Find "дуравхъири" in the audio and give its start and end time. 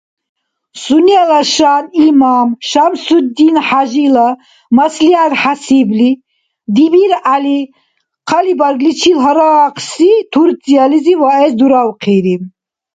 11.59-12.35